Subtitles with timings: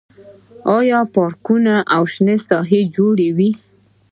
[0.77, 3.51] آیا پارکونه او شنه ساحې جوړوي؟